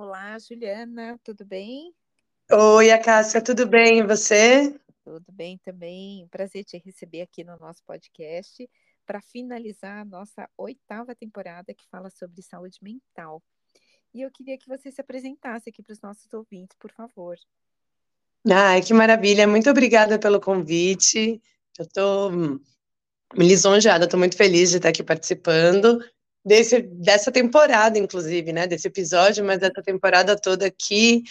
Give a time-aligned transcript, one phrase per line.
[0.00, 1.92] Olá, Juliana, tudo bem?
[2.52, 3.98] Oi, a Cássia, tudo bem?
[3.98, 4.78] E você?
[5.02, 6.24] Tudo bem também.
[6.28, 8.70] Prazer te receber aqui no nosso podcast
[9.04, 13.42] para finalizar a nossa oitava temporada que fala sobre saúde mental.
[14.14, 17.36] E eu queria que você se apresentasse aqui para os nossos ouvintes, por favor.
[18.48, 19.48] Ai, que maravilha.
[19.48, 21.42] Muito obrigada pelo convite.
[21.76, 22.30] Eu estou
[23.34, 25.98] lisonjeada, estou muito feliz de estar aqui participando
[26.48, 28.66] desse, dessa temporada, inclusive, né?
[28.66, 31.22] Desse episódio, mas dessa temporada toda que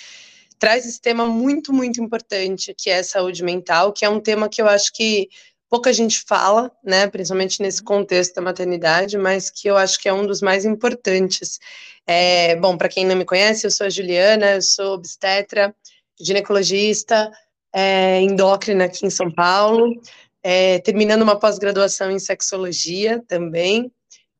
[0.59, 4.61] traz esse tema muito, muito importante, que é saúde mental, que é um tema que
[4.61, 5.27] eu acho que
[5.69, 7.07] pouca gente fala, né?
[7.07, 11.59] Principalmente nesse contexto da maternidade, mas que eu acho que é um dos mais importantes.
[12.05, 15.75] É, bom, para quem não me conhece, eu sou a Juliana, eu sou obstetra,
[16.19, 17.31] ginecologista,
[17.73, 19.99] é, endócrina aqui em São Paulo.
[20.43, 23.91] É, terminando uma pós-graduação em sexologia também,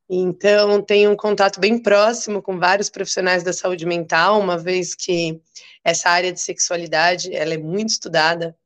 [0.08, 5.40] então, tenho um contato bem próximo com vários profissionais da saúde mental, uma vez que
[5.84, 8.56] essa área de sexualidade ela é muito estudada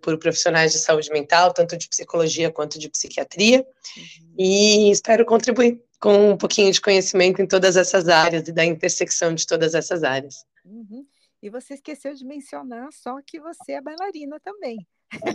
[0.00, 3.60] por profissionais de saúde mental, tanto de psicologia quanto de psiquiatria,
[3.96, 4.34] uhum.
[4.38, 9.34] e espero contribuir com um pouquinho de conhecimento em todas essas áreas e da intersecção
[9.34, 10.44] de todas essas áreas.
[10.64, 11.06] Uhum.
[11.42, 14.86] E você esqueceu de mencionar só que você é bailarina também.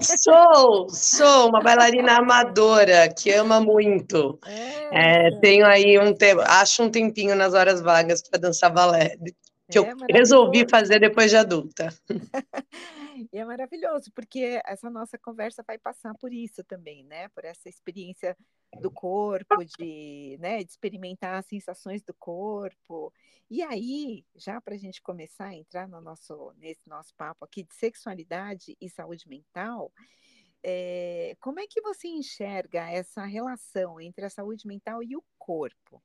[0.01, 4.39] Sou, sou uma bailarina amadora que ama muito.
[4.45, 9.15] É, é, tenho aí um tempo, acho um tempinho nas horas vagas para dançar balé,
[9.69, 11.93] que é, eu resolvi fazer depois de adulta.
[13.31, 17.27] e é maravilhoso, porque essa nossa conversa vai passar por isso também, né?
[17.29, 18.37] Por essa experiência
[18.79, 23.11] do corpo, de, né, de experimentar as sensações do corpo.
[23.49, 27.63] E aí, já para a gente começar a entrar no nosso, nesse nosso papo aqui
[27.63, 29.91] de sexualidade e saúde mental,
[30.63, 36.01] é, como é que você enxerga essa relação entre a saúde mental e o corpo?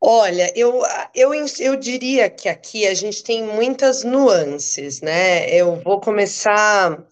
[0.00, 0.80] Olha, eu,
[1.12, 5.50] eu, eu diria que aqui a gente tem muitas nuances, né?
[5.50, 7.04] Eu vou começar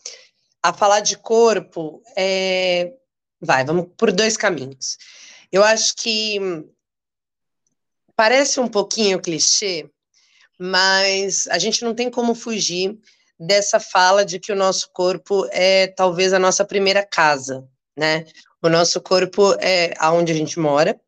[0.62, 2.92] a falar de corpo, é,
[3.41, 4.98] vai, vamos por dois caminhos.
[5.51, 6.39] Eu acho que
[8.14, 9.91] parece um pouquinho clichê,
[10.58, 12.96] mas a gente não tem como fugir
[13.39, 18.25] dessa fala de que o nosso corpo é talvez a nossa primeira casa, né?
[18.63, 20.98] O nosso corpo é aonde a gente mora,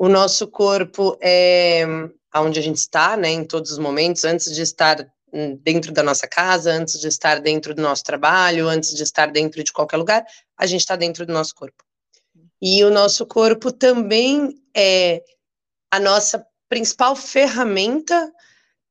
[0.00, 1.84] o nosso corpo é
[2.32, 5.06] aonde a gente está, né, em todos os momentos, antes de estar
[5.62, 9.62] dentro da nossa casa, antes de estar dentro do nosso trabalho, antes de estar dentro
[9.62, 10.24] de qualquer lugar,
[10.56, 11.84] a gente está dentro do nosso corpo.
[12.62, 15.22] E o nosso corpo também é
[15.90, 18.32] a nossa principal ferramenta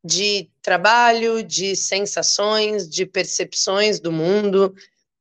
[0.06, 4.76] de trabalho, de sensações, de percepções do mundo.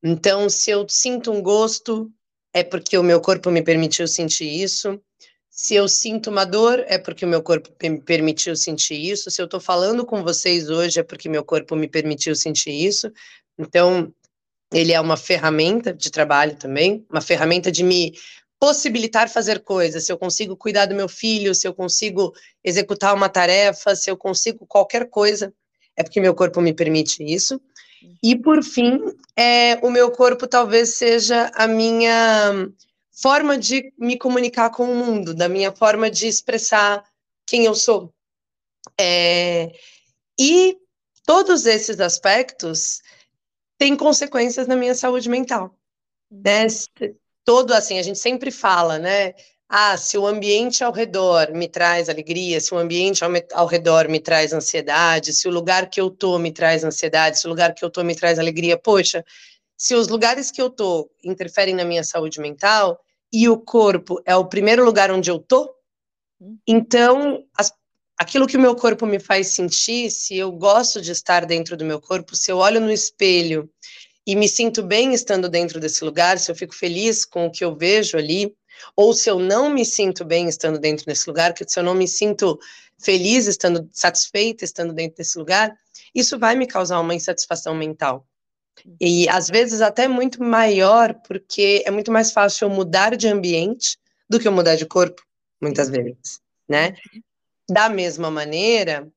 [0.04, 2.12] Então, se eu sinto um gosto,
[2.52, 5.00] é porque o meu corpo me permitiu sentir isso.
[5.60, 9.28] Se eu sinto uma dor, é porque o meu corpo me permitiu sentir isso.
[9.28, 13.10] Se eu estou falando com vocês hoje, é porque meu corpo me permitiu sentir isso.
[13.58, 14.14] Então,
[14.72, 18.14] ele é uma ferramenta de trabalho também, uma ferramenta de me
[18.60, 22.32] possibilitar fazer coisas, se eu consigo cuidar do meu filho, se eu consigo
[22.62, 25.52] executar uma tarefa, se eu consigo qualquer coisa,
[25.96, 27.60] é porque meu corpo me permite isso.
[28.22, 29.00] E por fim,
[29.36, 32.70] é, o meu corpo talvez seja a minha
[33.20, 37.04] forma de me comunicar com o mundo, da minha forma de expressar
[37.46, 38.12] quem eu sou.
[38.98, 39.72] É,
[40.38, 40.78] e
[41.26, 43.02] todos esses aspectos
[43.76, 45.76] têm consequências na minma saúde mental.
[46.30, 46.66] Né?
[47.44, 49.34] Todo assim, a gente sempre fala, né?
[49.68, 54.08] Ah, se o ambiente ao redor me traz alegria, se o ambiente ao, ao, redor
[54.08, 57.74] me traz ansiedade, se o lugar que eu tô me traz ansiedade, se o lugar
[57.74, 59.22] que eu tô me traz alegria, poxa,
[59.76, 62.98] se os lugares que eu tô interferem na minha saúde mental
[63.32, 65.70] e o corpo é o primeiro lugar onde eu tô,
[66.40, 66.58] hum.
[66.66, 67.72] então as,
[68.16, 71.84] aquilo que o meu corpo me faz sentir, se eu gosto de estar dentro do
[71.84, 73.70] meu corpo, se eu olho no espelho
[74.26, 77.64] e me sinto bem estando dentro desse lugar, se eu fico feliz com o que
[77.64, 78.54] eu vejo ali,
[78.96, 81.94] ou se eu não me sinto bem estando dentro desse lugar, que se eu não
[81.94, 82.58] me sinto
[82.98, 85.74] feliz estando satisfeita estando dentro desse lugar,
[86.14, 88.26] isso vai me causar uma insatisfação mental.
[89.00, 93.98] E às vezes até muito maior, porque é muito mais fácil eu mudar de ambiente
[94.28, 95.22] do que eu mudar de corpo,
[95.60, 96.94] muitas vezes, né?
[97.68, 99.08] Da mesma maneira,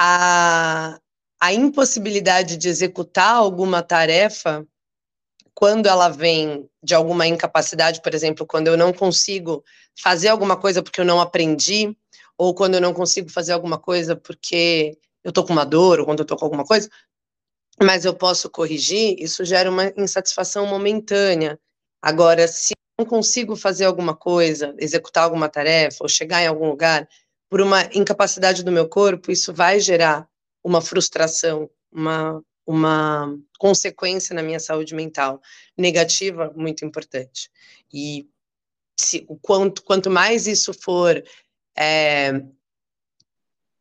[0.00, 0.98] a,
[1.40, 4.66] a impossibilidade de executar alguma tarefa
[5.54, 9.64] quando ela vem de alguma incapacidade, por exemplo, quando eu não consigo
[10.00, 11.96] fazer alguma coisa porque eu não aprendi,
[12.36, 16.06] ou quando eu não consigo fazer alguma coisa porque eu tô com uma dor, ou
[16.06, 16.88] quando eu tô com alguma coisa,
[17.82, 21.58] mas eu posso corrigir, isso gera uma insatisfação momentânea.
[22.02, 27.08] Agora, se não consigo fazer alguma coisa, executar alguma tarefa, ou chegar em algum lugar
[27.48, 30.28] por uma incapacidade do meu corpo, isso vai gerar
[30.62, 35.40] uma frustração, uma, uma consequência na minha saúde mental
[35.76, 37.50] negativa muito importante.
[37.92, 38.28] E
[38.98, 41.22] se, quanto, quanto mais isso for
[41.76, 42.32] é,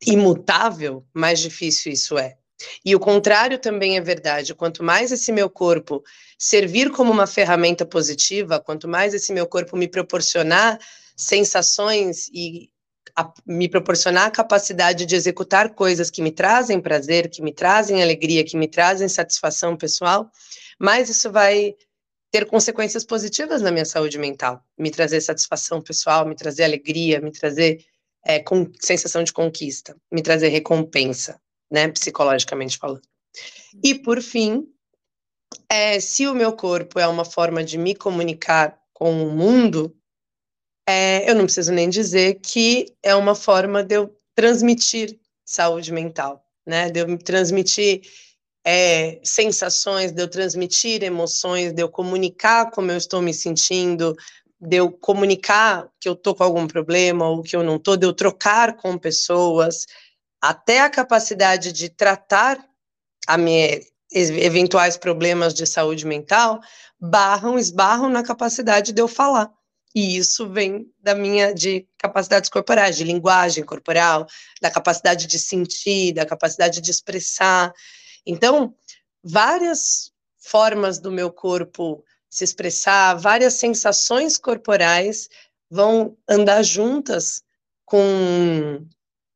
[0.06, 2.38] imutável, mais difícil isso é.
[2.84, 4.56] E o contrário também é verdade.
[4.56, 6.04] Quanto mais esse meu corpo
[6.38, 10.80] servir como uma ferramenta positiva, quanto mais esse meu corpo me proporcionar
[11.16, 12.70] sensações e
[13.16, 18.02] a, me proporcionar a capacidade de executar coisas que me trazem prazer, que me trazem
[18.02, 20.32] alegria, que me trazem satisfação pessoal,
[20.80, 21.76] mais isso vai
[22.30, 27.32] ter consequências positivas na minha saúde mental, me trazer satisfação pessoal, me trazer alegria, me
[27.32, 27.84] trazer
[28.24, 31.40] é, com, sensação de conquista, me trazer recompensa,
[31.72, 33.02] né, psicologicamente falando.
[33.84, 34.68] E por fim,
[35.70, 39.96] é, se o meu corpo é uma forma de me comunicar com o mundo,
[40.88, 46.44] é, eu não preciso nem dizer que é uma forma de eu transmitir saúde mental,
[46.66, 46.90] né?
[46.90, 48.02] De eu transmitir
[48.66, 54.16] é, sensações, de eu transmitir emoções, de eu comunicar como eu estou me sentindo,
[54.60, 58.06] de eu comunicar que eu estou com algum problema ou que eu não estou, de
[58.06, 59.86] eu trocar com pessoas,
[60.42, 62.64] até a capacidade de tratar
[63.28, 63.80] a minha,
[64.12, 66.62] eventuais problemas de saúde mental,
[67.00, 69.52] barram, esbarram na capacidade de eu falar.
[69.94, 74.28] E isso vem da minha de capacidades corporais, de linguagem corporal,
[74.62, 77.74] da capacidade de sentir, da capacidade de expressar.
[78.26, 78.76] Então,
[79.24, 85.28] várias formas do meu corpo se expressar, várias sensações corporais
[85.70, 87.42] vão andar juntas
[87.86, 88.86] com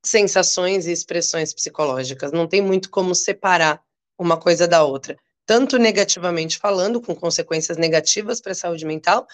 [0.04, 2.32] sensações e expressões psicológicas.
[2.32, 3.82] Não tem muito como separar
[4.18, 9.28] uma coisa da outra, tanto negativamente falando, com consequências negativas para a saúde mental,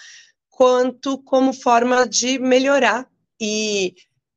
[0.50, 3.08] quanto como forma de melhorar
[3.40, 3.94] e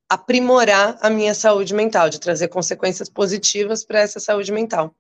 [0.10, 4.94] aprimorar a minha saúde mental, de trazer consequências positivas para essa saúde mental.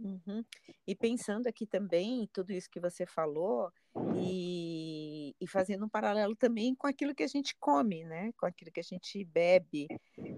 [0.00, 0.42] Uhum.
[0.86, 3.70] E pensando aqui também tudo isso que você falou,
[4.16, 4.57] e,
[5.40, 8.32] e, fazendo um paralelo também com aquilo que a gente come, né?
[8.32, 9.86] Com aquilo que a gente bebe,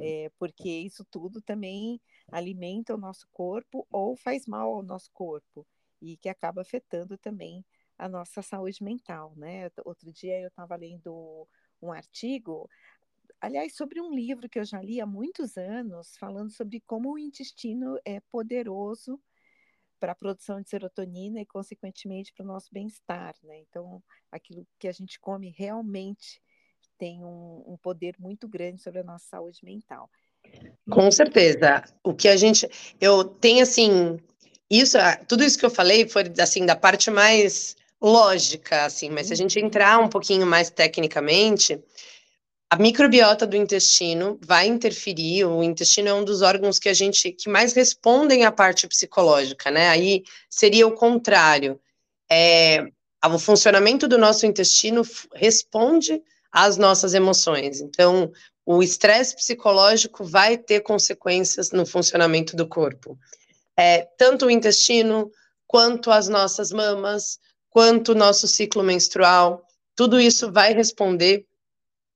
[0.01, 2.01] é, porque isso tudo também
[2.31, 5.67] alimenta o nosso corpo ou faz mal ao nosso corpo,
[6.01, 7.65] e que acaba afetando também
[7.99, 9.71] a nossa saúde mental, né?
[9.85, 11.47] Outro dia eu estava lendo
[11.83, 12.69] um artigo,
[13.41, 17.19] aliás, sobre um livro que eu já li há muitos anos, falando sobre como o
[17.19, 19.21] intestino é poderoso
[20.01, 23.59] para a produção de serotonina e, consequentemente, para o nosso bem-estar, né?
[23.69, 24.03] Então,
[24.33, 26.41] aquilo que a gente come realmente
[26.99, 30.11] tem um, um poder muito grande sobre a nossa saúde mental.
[30.91, 31.85] Com certeza.
[32.03, 32.69] O que a gente.
[33.01, 34.19] Eu tenho assim.
[34.69, 34.97] Isso,
[35.29, 39.37] tudo isso que eu falei foi assim da parte mais lógica, assim, mas se a
[39.37, 39.67] gente uhum.
[39.67, 41.83] entrar um pouquinho mais tecnicamente,
[42.71, 47.33] a microbiota do intestino vai interferir, o intestino é um dos órgãos que a gente
[47.33, 49.89] que mais respondem à parte psicológica, né?
[49.89, 51.81] Aí seria o contrário.
[52.31, 52.87] É,
[53.27, 55.03] o funcionamento do nosso intestino
[55.35, 56.23] responde
[56.53, 57.81] às nossas emoções.
[57.81, 58.31] Então,
[58.65, 63.19] o estresse psicológico vai ter consequências no funcionamento do corpo.
[63.77, 65.29] É, tanto o intestino
[65.67, 71.47] quanto as nossas mamas, quanto o nosso ciclo menstrual, tudo isso vai responder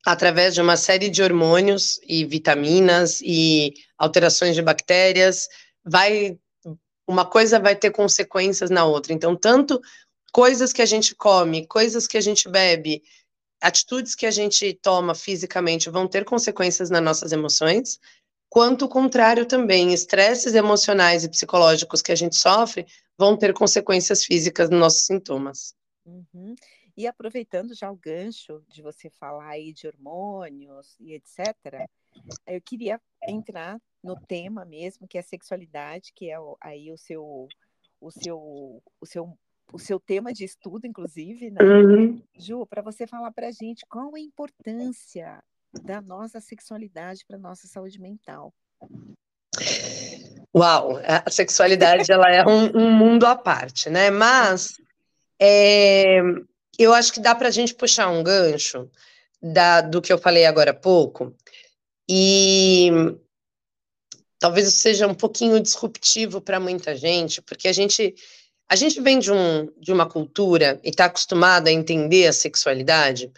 [0.04, 5.48] através de uma série de hormônios e vitaminas e alterações de bactérias,
[5.84, 6.38] vai
[7.06, 9.12] uma coisa vai ter consequências na outra.
[9.12, 9.80] Então, tanto
[10.32, 13.02] coisas que a gente come, coisas que a gente bebe,
[13.60, 17.98] atitudes que a gente toma fisicamente vão ter consequências nas nossas emoções,
[18.48, 22.86] quanto o contrário também, estresses emocionais e psicológicos que a gente sofre
[23.18, 25.74] vão ter consequências físicas nos nossos sintomas.
[26.06, 26.54] Uhum.
[26.96, 31.88] E aproveitando já o gancho de você falar aí de hormônios e etc.,
[32.46, 37.48] eu queria entrar no tema mesmo, que é a sexualidade, que é aí o seu,
[38.00, 39.38] o seu, o seu,
[39.72, 41.58] o seu tema de estudo, inclusive, né?
[41.62, 42.22] Uhum.
[42.36, 45.42] Ju, para você falar para a gente qual a importância
[45.82, 48.54] da nossa sexualidade para nossa saúde mental.
[50.54, 54.10] Uau, a sexualidade ela é um, um, mundo à parte, né?
[54.10, 54.80] Mas
[55.40, 56.20] é,
[56.78, 58.90] eu acho que dá para a gente puxar um gancho
[59.42, 61.34] da, do que eu falei agora há pouco
[62.08, 62.90] e
[64.38, 68.14] talvez isso seja um pouquinho disruptivo para muita gente, porque a gente
[68.68, 73.30] a gente vem de, um, de uma cultura e está acostumado a entender a sexualidade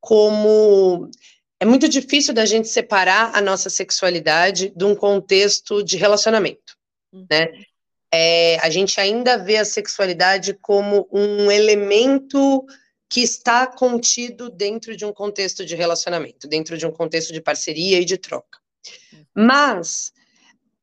[0.00, 1.10] como
[1.58, 6.76] é muito difícil da gente separar a nossa sexualidade de um contexto de relacionamento,
[7.12, 7.26] uhum.
[7.30, 7.48] né?
[8.12, 12.64] É, a gente ainda vê a sexualidade como um elemento
[13.08, 18.00] que está contido dentro de um contexto de relacionamento, dentro de um contexto de parceria
[18.00, 18.58] e de troca.
[19.34, 20.12] Mas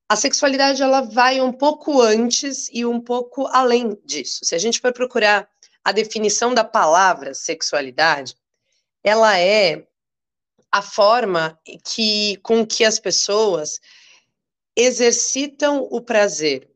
[0.07, 4.45] a sexualidade ela vai um pouco antes e um pouco além disso.
[4.45, 5.49] Se a gente for procurar
[5.83, 8.35] a definição da palavra sexualidade,
[9.03, 9.85] ela é
[10.71, 13.79] a forma que com que as pessoas
[14.75, 16.69] exercitam o prazer,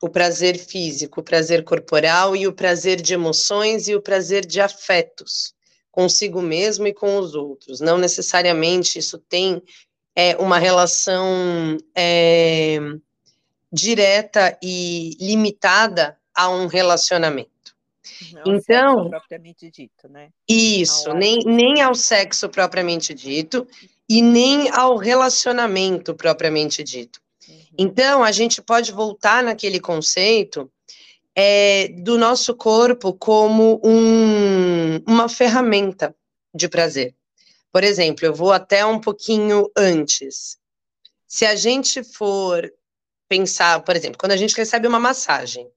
[0.00, 4.60] o prazer físico, o prazer corporal e o prazer de emoções e o prazer de
[4.60, 5.54] afetos
[5.90, 7.80] consigo mesmo e com os outros.
[7.80, 9.62] Não necessariamente isso tem
[10.14, 12.78] é, uma relação é,
[13.72, 17.50] direta e limitada a um relacionamento.
[18.32, 20.30] Não então, propriamente dito, né?
[20.48, 23.66] Isso, nem, nem ao sexo propriamente dito
[24.08, 27.20] e nem ao relacionamento propriamente dito.
[27.78, 30.70] Então, a gente pode voltar naquele conceito
[31.34, 36.14] é, do nosso corpo como um, uma ferramenta
[36.54, 37.14] de prazer.
[37.72, 40.58] Por exemplo, eu vou até um pouquinho antes.
[41.26, 42.70] Se a gente for
[43.28, 45.70] pensar, por exemplo, quando a gente recebe uma massagem,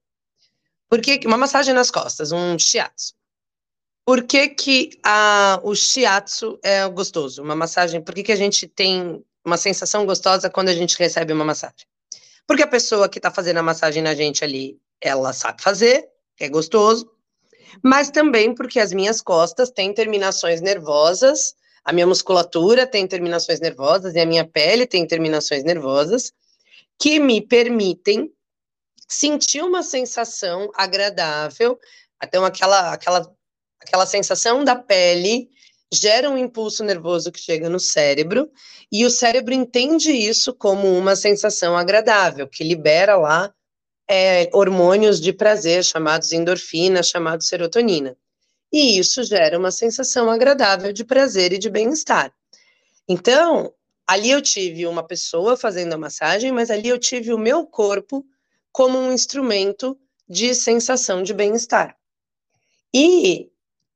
[0.88, 3.14] por que uma massagem nas costas, um shiatsu?
[4.04, 7.42] Por que, que a, o shiatsu é gostoso?
[7.42, 11.32] Uma massagem, por que, que a gente tem uma sensação gostosa quando a gente recebe
[11.32, 11.86] uma massagem?
[12.46, 16.08] Porque a pessoa que está fazendo a massagem na gente ali, ela sabe fazer,
[16.38, 17.10] é gostoso,
[17.82, 24.14] mas também porque as minhas costas têm terminações nervosas, a minha musculatura tem terminações nervosas
[24.14, 26.32] e a minha pele tem terminações nervosas
[26.98, 28.32] que me permitem
[29.08, 31.78] sentir uma sensação agradável,
[32.22, 33.34] então aquela aquela
[33.80, 35.50] aquela sensação da pele
[35.94, 38.50] gera um impulso nervoso que chega no cérebro,
[38.90, 43.52] e o cérebro entende isso como uma sensação agradável, que libera lá
[44.08, 48.16] é, hormônios de prazer, chamados endorfina, chamados serotonina.
[48.72, 52.32] E isso gera uma sensação agradável de prazer e de bem-estar.
[53.08, 53.72] Então,
[54.06, 58.24] ali eu tive uma pessoa fazendo a massagem, mas ali eu tive o meu corpo
[58.72, 59.96] como um instrumento
[60.28, 61.96] de sensação de bem-estar.
[62.92, 63.50] E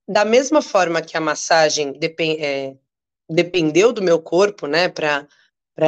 [0.09, 2.75] da mesma forma que a massagem depend, é,
[3.29, 5.27] dependeu do meu corpo, né, para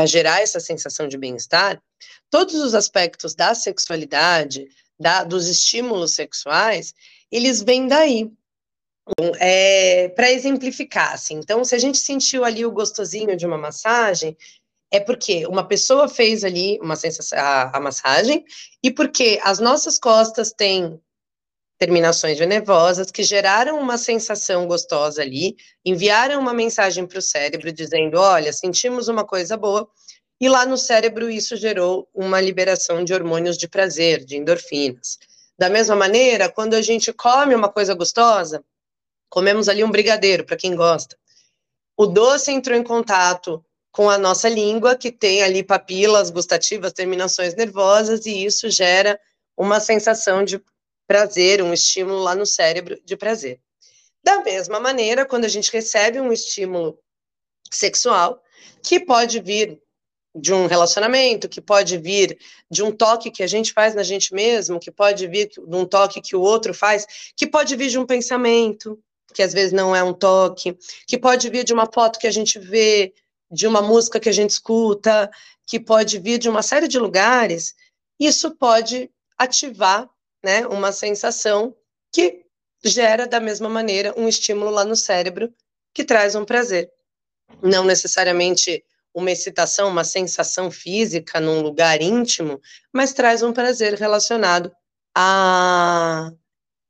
[0.07, 1.83] gerar essa sensação de bem-estar,
[2.29, 6.95] todos os aspectos da sexualidade, da, dos estímulos sexuais,
[7.33, 8.31] eles vêm daí.
[9.09, 13.57] Então, é, para exemplificar, assim, então, se a gente sentiu ali o gostosinho de uma
[13.57, 14.37] massagem,
[14.93, 18.45] é porque uma pessoa fez ali uma sensação, a, a massagem,
[18.83, 21.01] e porque as nossas costas têm
[21.81, 28.19] terminações nervosas que geraram uma sensação gostosa ali, enviaram uma mensagem para o cérebro dizendo:
[28.19, 29.89] olha, sentimos uma coisa boa,
[30.39, 35.19] e lá no cérebro isso gerou uma liberação de hormônios de prazer, de endorfinas.
[35.59, 38.63] Da mesma maneira, quando a gente come uma coisa gostosa,
[39.31, 41.17] comemos ali um brigadeiro, para quem gosta.
[41.97, 47.55] O doce entrou em contato com a nossa língua, que tem ali papilas gustativas, terminações
[47.55, 49.19] nervosas, e isso gera
[49.57, 50.63] uma sensação de
[51.11, 53.61] prazer, um estímulo lá no cérebro de prazer.
[54.23, 56.97] Da mesma maneira, quando a gente recebe um estímulo
[57.69, 58.41] sexual,
[58.81, 59.83] que pode vir
[60.33, 62.39] de um relacionamento, que pode vir
[62.71, 65.85] de um toque que a gente faz na gente mesmo, que pode vir de um
[65.85, 68.97] toque que o outro faz, que pode vir de um pensamento,
[69.35, 72.33] que às vezes não é um toque, que pode vir de uma foto que a
[72.33, 73.13] gente vê,
[73.51, 75.29] de uma música que a gente escuta,
[75.67, 77.75] que pode vir de uma série de lugares,
[78.17, 80.09] isso pode ativar
[80.43, 81.75] né, uma sensação
[82.13, 82.45] que
[82.83, 85.53] gera da mesma maneira um estímulo lá no cérebro
[85.93, 86.91] que traz um prazer.
[87.63, 92.61] Não necessariamente uma excitação, uma sensação física num lugar íntimo,
[92.93, 94.73] mas traz um prazer relacionado
[95.15, 96.31] à,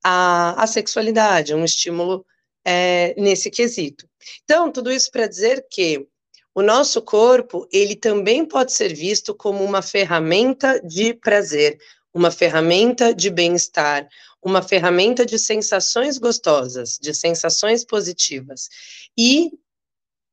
[0.05, 2.25] à, à sexualidade, um estímulo
[2.65, 4.09] é, nesse quesito.
[4.45, 6.07] Então, tudo isso para dizer que
[6.55, 11.79] o nosso corpo, ele também pode ser visto como uma ferramenta de prazer,
[12.13, 14.09] uma ferramenta de bem-estar,
[14.43, 18.69] uma ferramenta de sensações gostosas, de sensações positivas.
[19.17, 19.53] E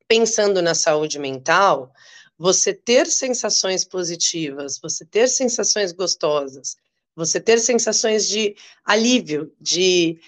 [0.08, 1.92] pensando na saúde mental,
[2.38, 6.78] você ter sensações positivas, você ter sensações gostosas,
[7.16, 8.56] você ter sensações de
[8.86, 10.20] alívio, de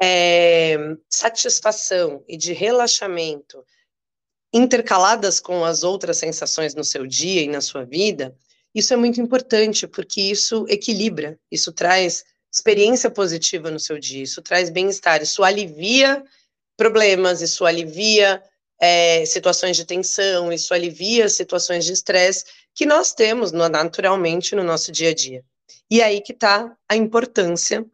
[0.00, 0.76] é,
[1.08, 3.64] satisfação e de relaxamento,
[4.52, 8.36] intercaladas com as outras sensações no seu dia e na sua vida,
[8.74, 14.42] isso é muito importante, porque isso equilibra, isso traz experiência positiva no seu dia, isso
[14.42, 16.24] traz bem-estar, isso alivia
[16.76, 18.42] problemas, isso alivia
[18.80, 24.90] é, situações de tensão, isso alivia situações de estresse que nós temos naturalmente no nosso
[24.90, 25.44] dia a dia.
[25.90, 27.84] E aí que está a importância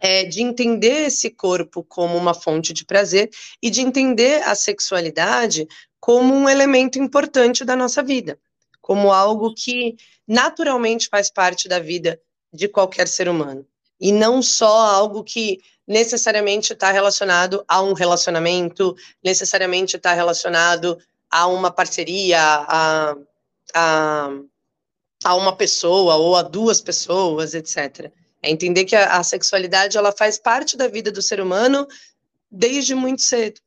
[0.00, 3.30] é, de entender esse corpo como uma fonte de prazer
[3.62, 5.66] e de entender a sexualidade
[5.98, 8.38] como um elemento importante da nossa vida,
[8.86, 9.96] como algo que
[10.28, 12.20] naturalmente faz parte da vida
[12.52, 13.66] de qualquer ser humano
[14.00, 20.96] e não só algo que necessariamente está relacionado a um relacionamento, necessariamente está relacionado
[21.28, 23.16] a uma parceria, a,
[23.74, 24.30] a,
[25.24, 28.12] a uma pessoa ou a duas pessoas, etc.
[28.40, 31.88] É entender que a, a sexualidade ela faz parte da vida do ser humano
[32.48, 33.60] desde muito cedo,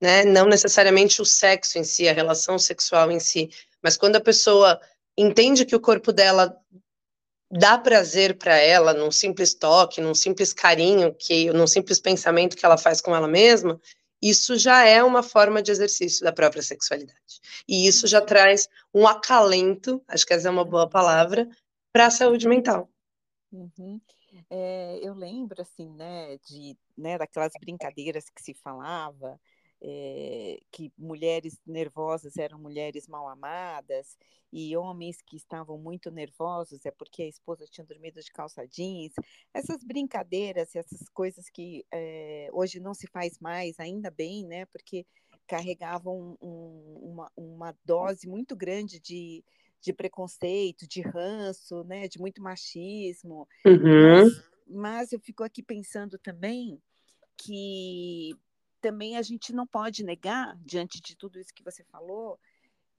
[0.00, 0.24] né?
[0.24, 3.50] Não necessariamente o sexo em si, a relação sexual em si,
[3.84, 4.80] mas quando a pessoa
[5.16, 6.58] entende que o corpo dela
[7.50, 12.64] dá prazer para ela num simples toque, num simples carinho, que, num simples pensamento que
[12.64, 13.78] ela faz com ela mesma,
[14.22, 17.40] isso já é uma forma de exercício da própria sexualidade.
[17.68, 21.46] E isso já traz um acalento, acho que essa é uma boa palavra,
[21.92, 22.90] para a saúde mental.
[23.52, 24.00] Uhum.
[24.50, 29.38] É, eu lembro, assim, né, de, né, daquelas brincadeiras que se falava,
[29.86, 34.16] é, que mulheres nervosas eram mulheres mal amadas
[34.50, 39.12] e homens que estavam muito nervosos é porque a esposa tinha dormido de calça jeans.
[39.52, 44.64] Essas brincadeiras, essas coisas que é, hoje não se faz mais, ainda bem, né?
[44.66, 45.04] Porque
[45.46, 49.44] carregavam um, uma, uma dose muito grande de,
[49.82, 52.08] de preconceito, de ranço, né?
[52.08, 53.46] De muito machismo.
[53.66, 54.22] Uhum.
[54.22, 56.80] Mas, mas eu fico aqui pensando também
[57.36, 58.34] que
[58.84, 62.38] também a gente não pode negar, diante de tudo isso que você falou,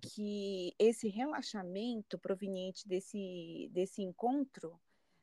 [0.01, 4.79] que esse relaxamento proveniente desse, desse encontro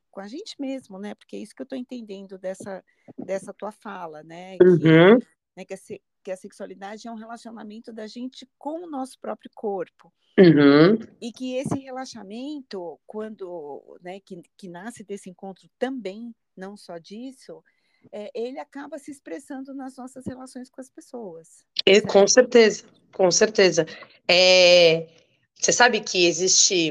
[0.09, 1.17] com a gente mesmo, né?
[1.17, 2.85] Porque é isso que eu estou entendendo dessa,
[3.19, 4.57] dessa tua fala, né?
[4.57, 5.19] Que, uhum.
[5.57, 5.79] né, que, a,
[6.23, 10.15] que a sexualidade é um relacionamento da gente com o nosso próprio corpo.
[10.39, 10.97] Uhum.
[11.21, 17.65] E que esse relaxamento, quando, né, que, que nasce desse encontro também, não só disso,
[18.11, 21.65] é, ele acaba se expressando nas nossas relações com as pessoas.
[21.87, 23.87] E, com certeza, com certeza.
[24.27, 25.09] É,
[25.55, 26.91] você sabe que existe,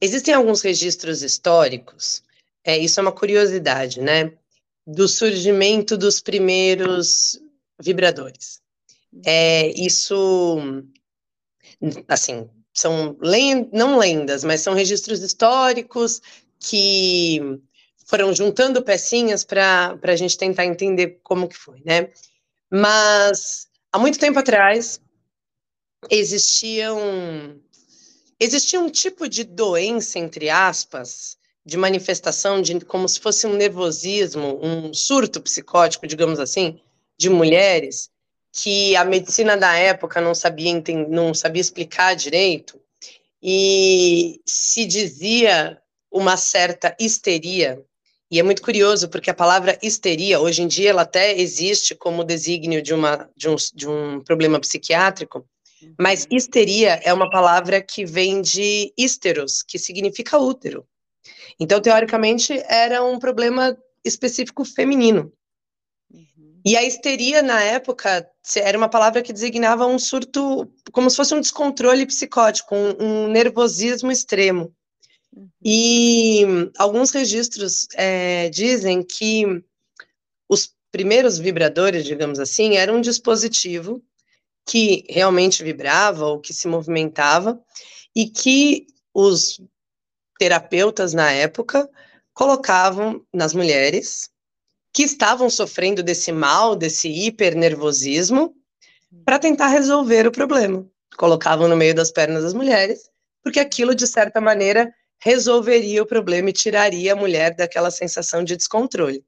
[0.00, 2.22] existem alguns registros históricos,
[2.64, 4.32] é, isso é uma curiosidade, né?
[4.86, 7.40] Do surgimento dos primeiros
[7.80, 8.60] vibradores.
[9.24, 10.58] É, isso,
[12.08, 13.16] assim, são
[13.72, 16.20] não lendas, mas são registros históricos
[16.58, 17.60] que
[18.12, 22.10] foram juntando pecinhas para a gente tentar entender como que foi, né?
[22.70, 25.00] Mas há muito tempo atrás
[26.10, 27.58] existia um,
[28.38, 34.60] existia um tipo de doença, entre aspas, de manifestação de como se fosse um nervosismo,
[34.62, 36.78] um surto psicótico, digamos assim,
[37.16, 38.10] de mulheres
[38.52, 42.78] que a medicina da época não sabia não sabia explicar direito
[43.42, 47.82] e se dizia uma certa histeria
[48.32, 52.24] e é muito curioso, porque a palavra histeria, hoje em dia, ela até existe como
[52.24, 55.46] desígnio de, uma, de, um, de um problema psiquiátrico,
[56.00, 56.38] mas uhum.
[56.38, 60.86] histeria é uma palavra que vem de histeros, que significa útero.
[61.60, 65.30] Então, teoricamente, era um problema específico feminino.
[66.10, 66.58] Uhum.
[66.64, 71.34] E a histeria, na época, era uma palavra que designava um surto, como se fosse
[71.34, 74.74] um descontrole psicótico, um, um nervosismo extremo.
[75.34, 75.48] Uhum.
[75.64, 76.44] E
[76.78, 79.44] alguns registros é, dizem que
[80.48, 84.02] os primeiros vibradores, digamos assim, eram um dispositivo
[84.66, 87.60] que realmente vibrava ou que se movimentava
[88.14, 89.60] e que os
[90.38, 91.88] terapeutas na época
[92.34, 94.30] colocavam nas mulheres
[94.92, 98.54] que estavam sofrendo desse mal, desse hipernervosismo,
[99.24, 100.86] para tentar resolver o problema.
[101.16, 103.10] Colocavam no meio das pernas das mulheres,
[103.42, 104.92] porque aquilo, de certa maneira,
[105.22, 109.24] resolveria o problema e tiraria a mulher daquela sensação de descontrole.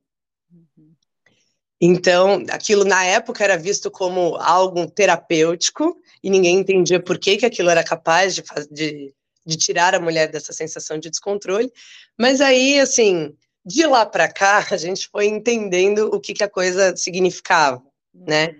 [1.80, 7.46] Então, aquilo na época era visto como algo terapêutico e ninguém entendia por que, que
[7.46, 9.14] aquilo era capaz de, de,
[9.46, 11.70] de tirar a mulher dessa sensação de descontrole.
[12.18, 13.32] Mas aí, assim,
[13.64, 17.80] de lá para cá, a gente foi entendendo o que, que a coisa significava,
[18.12, 18.56] né?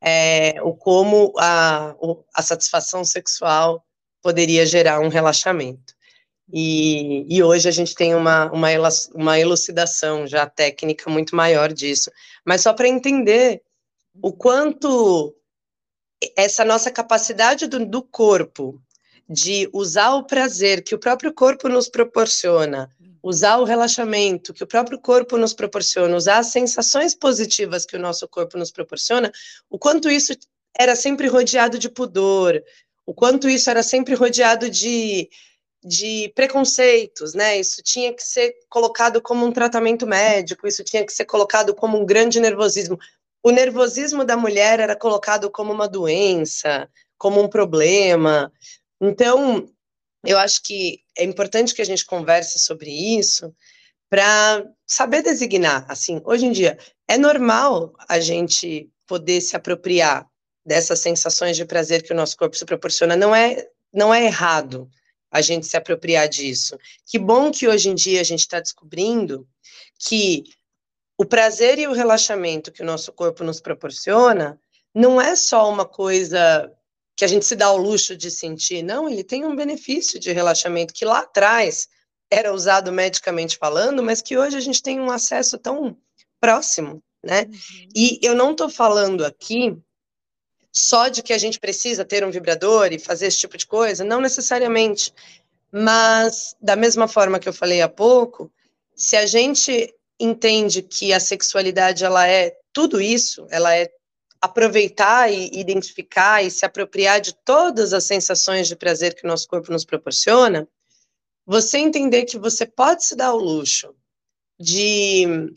[0.00, 1.94] É, o como a,
[2.34, 3.84] a satisfação sexual
[4.22, 5.94] poderia gerar um relaxamento.
[6.52, 8.68] E, e, hoje a gente tem uma, uma,
[9.14, 12.10] uma elucidação já técnica muito maior disso.
[12.44, 13.62] Mas só para entender
[14.20, 15.34] o quanto
[16.36, 18.80] essa nossa capacidade do, do, corpo
[19.28, 22.90] de usar o prazer que o próprio corpo nos proporciona,
[23.22, 28.00] usar o relaxamento que o próprio corpo nos proporciona, usar as sensações positivas que o
[28.00, 29.32] nosso corpo nos proporciona,
[29.70, 30.34] o quanto isso
[30.78, 32.62] era sempre rodeado de pudor,
[33.06, 35.28] o quanto isso era sempre rodeado de
[35.84, 37.58] de preconceitos, né?
[37.58, 42.00] Isso tinha que ser colocado como um tratamento médico, isso tinha que ser colocado como
[42.00, 42.98] um grande nervosismo.
[43.42, 48.52] O nervosismo da mulher era colocado como uma doença, como um problema.
[49.00, 49.68] Então,
[50.24, 53.52] eu acho que é importante que a gente converse sobre isso
[54.08, 55.84] para saber designar.
[55.88, 60.28] Assim, hoje em dia é normal a gente poder se apropriar
[60.64, 63.16] dessas sensações de prazer que o nosso corpo se proporciona.
[63.16, 64.88] Não é, não é errado
[65.32, 66.78] a gente se apropriar disso.
[67.06, 69.48] Que bom que hoje em dia a gente está descobrindo
[69.98, 70.44] que
[71.18, 74.60] o prazer e o relaxamento que o nosso corpo nos proporciona
[74.94, 76.70] não é só uma coisa
[77.16, 80.32] que a gente se dá ao luxo de sentir, não, ele tem um benefício de
[80.32, 81.88] relaxamento que lá atrás
[82.30, 85.96] era usado medicamente falando, mas que hoje a gente tem um acesso tão
[86.40, 87.42] próximo, né?
[87.42, 87.88] Uhum.
[87.94, 89.76] E eu não estou falando aqui
[90.72, 94.02] só de que a gente precisa ter um vibrador e fazer esse tipo de coisa,
[94.02, 95.12] não necessariamente.
[95.70, 98.50] Mas, da mesma forma que eu falei há pouco,
[98.96, 103.90] se a gente entende que a sexualidade ela é tudo isso, ela é
[104.40, 109.46] aproveitar e identificar e se apropriar de todas as sensações de prazer que o nosso
[109.46, 110.66] corpo nos proporciona,
[111.46, 113.94] você entender que você pode se dar o luxo
[114.58, 115.52] de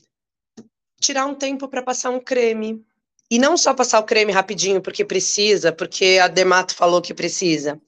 [0.99, 2.85] tirar um tempo para passar um creme,
[3.29, 7.79] e não só passar o creme rapidinho porque precisa, porque a Demato falou que precisa,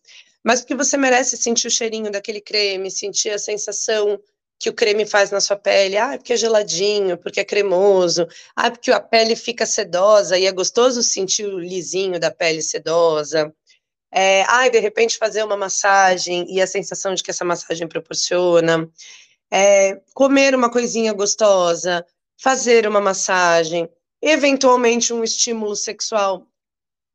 [0.44, 4.20] mas porque você merece sentir o cheirinho daquele creme, sentir a sensação
[4.60, 5.98] que o creme faz na sua pele.
[5.98, 8.28] Ah, porque é geladinho, porque é cremoso.
[8.56, 13.54] Ah, porque a pele fica sedosa e é gostoso sentir o lisinho da pele sedosa.
[14.12, 18.90] É, ah, de repente fazer uma massagem e a sensação de que essa massagem proporciona.
[19.52, 22.06] É, comer uma coisinha gostosa,
[22.38, 23.90] fazer uma massagem
[24.22, 26.48] eventualmente um estímulo sexual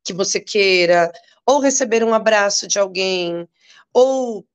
[0.05, 1.13] que você queira,
[1.47, 3.49] ou receber um abraço de alguém,
[3.93, 4.47] ou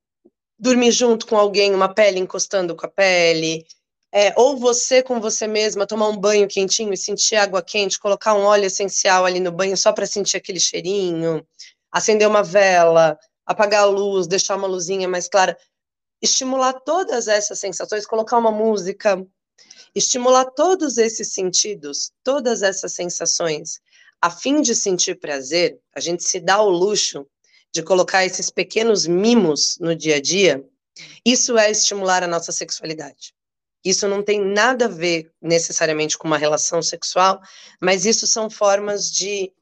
[0.58, 3.64] dormir junto com alguém, uma pele encostando com a pele,
[4.12, 8.34] é, ou você com você mesma tomar um banho quentinho e sentir água quente, colocar
[8.34, 11.46] um óleo essencial ali no banho só para sentir aquele cheirinho,
[11.92, 15.56] acender uma vela, apagar a luz, deixar uma luzinha mais clara,
[16.22, 19.24] estimular todas essas sensações, colocar uma música,
[19.98, 23.80] estimular todos esses sentidos, todas essas sensações,
[24.20, 27.26] a fim de sentir prazer, a gente se dá o luxo
[27.72, 30.64] de colocar esses pequenos mimos no dia a dia,
[31.24, 33.34] isso é estimular a nossa sexualidade.
[33.84, 37.40] Isso não tem nada a ver necessariamente com uma relação sexual,
[37.80, 39.52] mas isso são formas de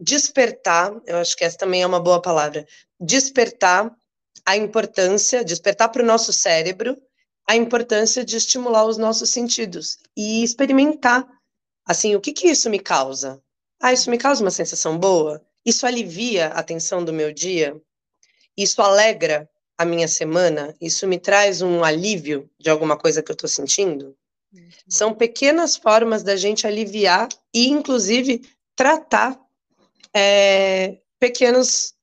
[0.00, 2.66] despertar, eu acho que essa também é uma boa palavra,
[2.98, 3.94] despertar
[4.44, 6.96] a importância, despertar para o nosso cérebro
[7.46, 11.26] a importância de estimular os nossos sentidos e experimentar.
[11.86, 13.40] Assim, o que que isso me causa?
[13.80, 15.44] Ah, isso me causa uma sensação boa?
[15.64, 17.76] Isso alivia a tensão do meu dia?
[18.56, 20.74] Isso alegra a minha semana?
[20.80, 24.16] Isso me traz um alívio de alguma coisa que eu estou sentindo?
[24.52, 24.68] Uhum.
[24.88, 28.42] São pequenas formas da gente aliviar e, inclusive,
[28.76, 29.38] tratar
[30.14, 31.93] é, pequenos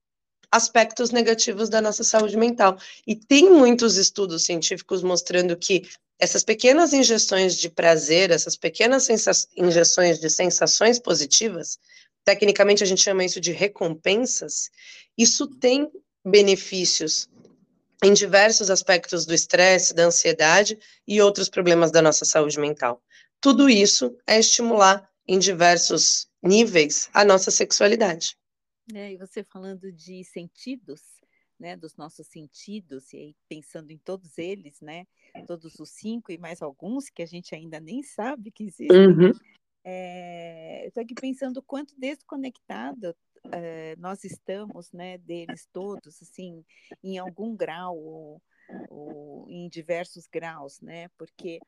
[0.51, 2.77] aspectos negativos da nossa saúde mental.
[3.07, 5.87] E tem muitos estudos científicos mostrando que
[6.19, 9.07] essas pequenas injeções de prazer, essas pequenas
[9.57, 11.79] injeções de sensações positivas,
[12.23, 14.69] tecnicamente a gente chama isso de recompensas,
[15.17, 15.89] isso tem
[16.23, 17.27] benefícios
[18.03, 23.01] em diversos aspectos do estresse, da ansiedade e outros problemas da nossa saúde mental.
[23.39, 28.37] Tudo isso é estimular em diversos níveis a nossa sexualidade.
[28.93, 31.01] É, e você falando de sentidos,
[31.59, 35.05] né, dos nossos sentidos, e aí pensando em todos eles, né,
[35.45, 39.31] todos os cinco e mais alguns que a gente ainda nem sabe que existem, uhum.
[39.83, 43.15] é, eu estou aqui pensando o quanto desconectado
[43.51, 46.65] é, nós estamos, né, deles todos, assim,
[47.03, 48.41] em algum grau ou,
[48.89, 51.59] ou em diversos graus, né, porque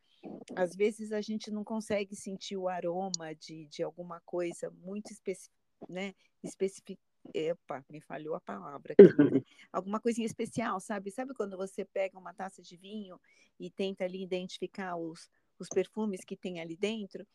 [0.56, 5.63] às vezes a gente não consegue sentir o aroma de, de alguma coisa muito específica,
[5.90, 7.00] né, especific,
[7.34, 9.04] Epa, me falhou a palavra aqui.
[9.04, 9.42] Né?
[9.72, 11.10] Alguma coisinha especial, sabe?
[11.12, 13.20] Sabe quando você pega uma taça de vinho
[13.60, 17.26] e tenta ali identificar os, os perfumes que tem ali dentro?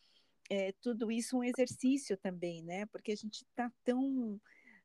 [0.51, 2.87] É, tudo isso um exercício também, né?
[2.87, 4.41] Porque a gente está tão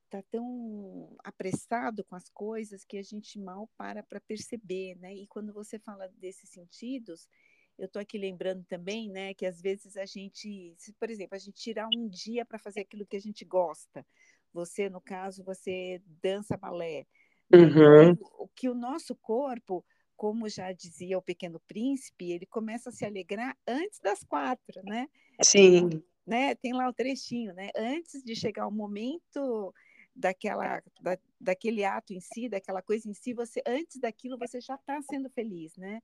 [0.10, 5.13] tá tão apressado com as coisas que a gente mal para para perceber, né?
[5.13, 7.28] E quando você fala desses sentidos,
[7.77, 11.39] eu estou aqui lembrando também, né, que às vezes a gente, se, por exemplo, a
[11.39, 14.05] gente tirar um dia para fazer aquilo que a gente gosta,
[14.53, 17.07] você, no caso, você dança balé.
[17.49, 17.59] Né?
[17.59, 18.17] Uhum.
[18.38, 19.83] O que o nosso corpo,
[20.15, 25.07] como já dizia o Pequeno Príncipe, ele começa a se alegrar antes das quatro, né?
[25.41, 26.03] Sim.
[26.25, 26.55] Né?
[26.55, 27.69] Tem lá o trechinho, né?
[27.75, 29.73] Antes de chegar o momento
[30.15, 34.75] daquela, da, daquele ato em si, daquela coisa em si, você antes daquilo você já
[34.75, 36.01] está sendo feliz, né?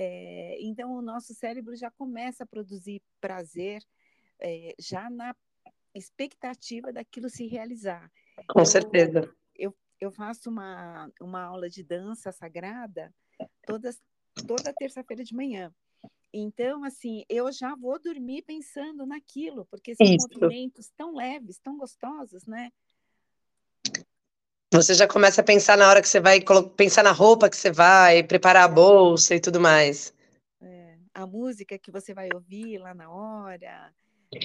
[0.00, 3.82] É, então o nosso cérebro já começa a produzir prazer
[4.40, 5.34] é, já na
[5.92, 8.08] expectativa daquilo se realizar.
[8.48, 9.34] Com eu, certeza.
[9.56, 13.12] Eu, eu faço uma, uma aula de dança sagrada
[13.66, 14.00] todas,
[14.46, 15.74] toda terça-feira de manhã.
[16.32, 22.46] Então, assim, eu já vou dormir pensando naquilo, porque são movimentos tão leves, tão gostosos,
[22.46, 22.70] né?
[24.72, 26.40] Você já começa a pensar na hora que você vai
[26.76, 30.14] pensar na roupa que você vai, preparar a bolsa e tudo mais.
[30.60, 33.94] É, a música que você vai ouvir lá na hora,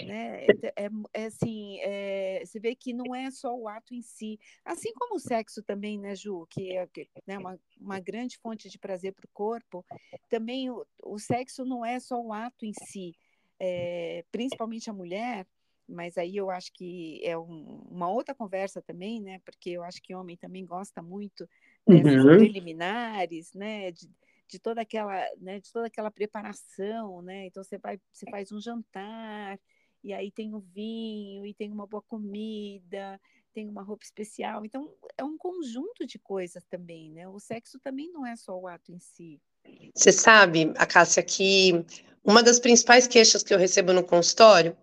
[0.05, 0.45] né?
[0.45, 4.39] É, é, é assim, é, você vê que não é só o ato em si,
[4.63, 6.87] assim como o sexo também, né, Ju, que é
[7.27, 9.85] né, uma, uma grande fonte de prazer para o corpo,
[10.29, 13.13] também o, o sexo não é só o ato em si,
[13.59, 15.45] é, principalmente a mulher,
[15.87, 19.39] mas aí eu acho que é um, uma outra conversa também, né?
[19.45, 21.47] Porque eu acho que homem também gosta muito
[21.87, 22.37] dessas uhum.
[22.37, 23.91] preliminares, né?
[23.91, 24.09] De,
[24.47, 25.59] de toda aquela, né?
[25.59, 27.47] De toda aquela preparação, né?
[27.47, 29.59] Então você vai, você faz um jantar
[30.03, 33.19] e aí tem o vinho e tem uma boa comida,
[33.53, 34.65] tem uma roupa especial.
[34.65, 37.27] Então é um conjunto de coisas também, né?
[37.27, 39.39] O sexo também não é só o ato em si.
[39.95, 41.85] Você sabe, a Cássia, que
[42.23, 44.75] uma das principais queixas que eu recebo no consultório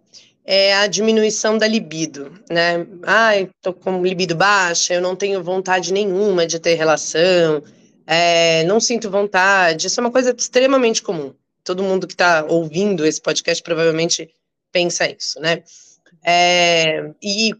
[0.44, 2.86] é a diminuição da libido, né?
[3.02, 7.62] Ai, tô com libido baixa, eu não tenho vontade nenhuma de ter relação,
[8.06, 9.86] é, não sinto vontade.
[9.86, 11.34] Isso é uma coisa extremamente comum.
[11.62, 14.28] Todo mundo que está ouvindo esse podcast provavelmente
[14.72, 15.62] pensa isso, né?
[16.24, 17.54] É, e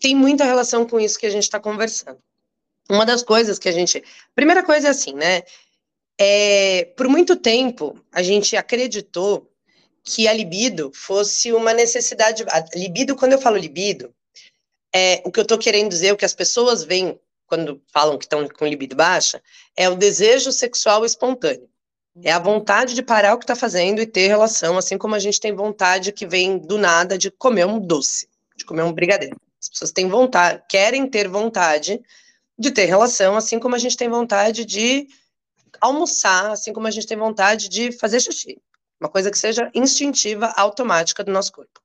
[0.00, 2.18] tem muita relação com isso que a gente está conversando.
[2.88, 4.02] Uma das coisas que a gente.
[4.34, 5.42] Primeira coisa é assim, né?
[6.18, 9.50] É, por muito tempo, a gente acreditou
[10.06, 12.44] que a libido fosse uma necessidade.
[12.48, 14.14] A libido, quando eu falo libido,
[14.94, 18.24] é, o que eu estou querendo dizer, o que as pessoas veem quando falam que
[18.24, 19.42] estão com libido baixa,
[19.76, 21.68] é o desejo sexual espontâneo.
[22.22, 25.18] É a vontade de parar o que está fazendo e ter relação, assim como a
[25.18, 29.36] gente tem vontade que vem do nada de comer um doce, de comer um brigadeiro.
[29.60, 32.00] As pessoas têm vontade, querem ter vontade
[32.58, 35.06] de ter relação, assim como a gente tem vontade de
[35.80, 38.58] almoçar, assim como a gente tem vontade de fazer xixi.
[39.00, 41.80] Uma coisa que seja instintiva, automática do nosso corpo.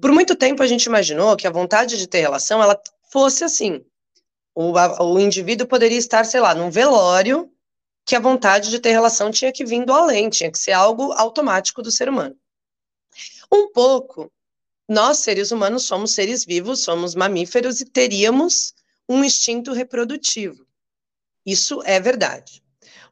[0.00, 3.84] Por muito tempo a gente imaginou que a vontade de ter relação ela fosse assim.
[4.54, 7.50] O, a, o indivíduo poderia estar, sei lá, num velório,
[8.04, 11.12] que a vontade de ter relação tinha que vir do além, tinha que ser algo
[11.12, 12.36] automático do ser humano.
[13.50, 14.30] Um pouco,
[14.88, 18.74] nós seres humanos somos seres vivos, somos mamíferos e teríamos
[19.08, 20.66] um instinto reprodutivo.
[21.44, 22.62] Isso é verdade.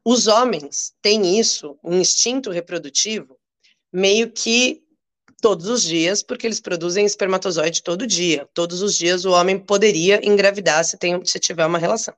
[0.04, 3.38] Os homens têm isso, um instinto reprodutivo,
[3.92, 4.82] meio que
[5.40, 8.48] todos os dias, porque eles produzem espermatozoide todo dia.
[8.52, 12.14] Todos os dias o homem poderia engravidar se, tem, se tiver uma relação.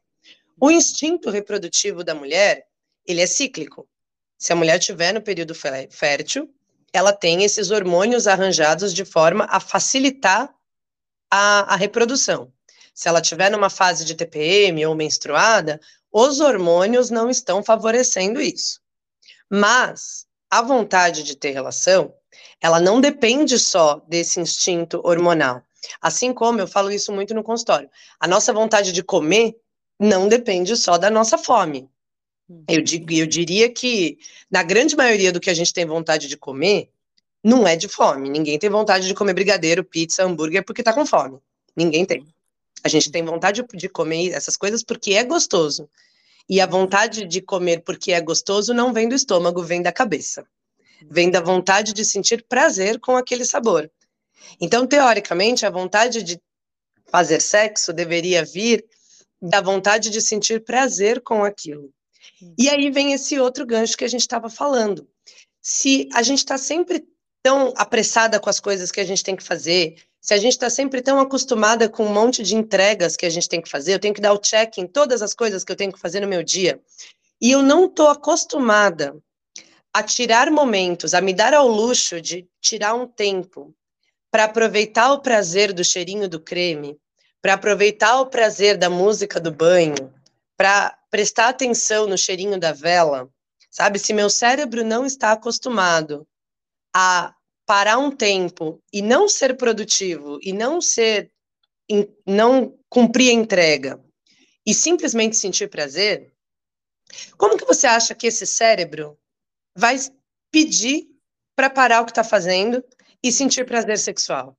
[0.60, 2.66] O instinto reprodutivo da mulher,
[3.06, 3.88] ele é cíclico.
[4.38, 6.52] Se a mulher tiver no período fértil,
[6.92, 10.52] ela tem esses hormônios arranjados de forma a facilitar
[11.30, 12.52] a, a reprodução.
[12.94, 15.80] Se ela tiver numa fase de TPM ou menstruada,
[16.12, 18.80] os hormônios não estão favorecendo isso.
[19.48, 22.12] Mas a vontade de ter relação,
[22.60, 25.62] ela não depende só desse instinto hormonal.
[25.98, 27.88] Assim como eu falo isso muito no consultório,
[28.20, 29.56] a nossa vontade de comer
[29.98, 31.88] não depende só da nossa fome.
[32.68, 34.18] Eu, digo, eu diria que,
[34.50, 36.90] na grande maioria do que a gente tem vontade de comer,
[37.42, 38.28] não é de fome.
[38.28, 41.38] Ninguém tem vontade de comer brigadeiro, pizza, hambúrguer porque tá com fome.
[41.74, 42.26] Ninguém tem.
[42.84, 45.88] A gente tem vontade de comer essas coisas porque é gostoso.
[46.48, 50.46] E a vontade de comer porque é gostoso não vem do estômago, vem da cabeça.
[51.10, 53.90] Vem da vontade de sentir prazer com aquele sabor.
[54.60, 56.40] Então, teoricamente, a vontade de
[57.10, 58.84] fazer sexo deveria vir
[59.40, 61.92] da vontade de sentir prazer com aquilo.
[62.58, 65.08] E aí vem esse outro gancho que a gente estava falando.
[65.60, 67.04] Se a gente está sempre
[67.42, 70.70] tão apressada com as coisas que a gente tem que fazer, se a gente está
[70.70, 73.98] sempre tão acostumada com um monte de entregas que a gente tem que fazer, eu
[73.98, 76.28] tenho que dar o check em todas as coisas que eu tenho que fazer no
[76.28, 76.80] meu dia,
[77.40, 79.16] e eu não estou acostumada
[79.92, 83.74] a tirar momentos, a me dar ao luxo de tirar um tempo
[84.30, 86.96] para aproveitar o prazer do cheirinho do creme,
[87.42, 90.14] para aproveitar o prazer da música do banho,
[90.56, 93.28] para prestar atenção no cheirinho da vela,
[93.68, 93.98] sabe?
[93.98, 96.26] Se meu cérebro não está acostumado
[96.94, 97.34] a
[97.66, 101.30] parar um tempo e não ser produtivo e não ser
[102.26, 104.02] não cumprir a entrega
[104.64, 106.32] e simplesmente sentir prazer,
[107.36, 109.18] como que você acha que esse cérebro
[109.76, 109.96] vai
[110.50, 111.08] pedir
[111.54, 112.82] para parar o que está fazendo
[113.22, 114.56] e sentir prazer sexual?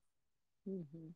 [0.65, 1.11] Uhum.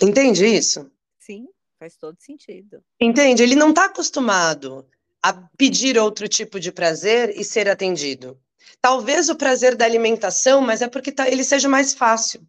[0.00, 0.90] Entende isso?
[1.18, 1.48] Sim.
[1.78, 2.82] faz todo sentido.
[3.00, 3.42] Entende?
[3.42, 4.88] Ele não está acostumado
[5.22, 8.40] a pedir outro tipo de prazer e ser atendido.
[8.80, 12.46] Talvez o prazer da alimentação, mas é porque ele seja mais fácil.